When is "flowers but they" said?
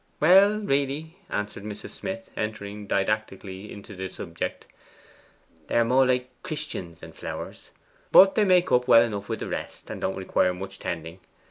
7.11-8.43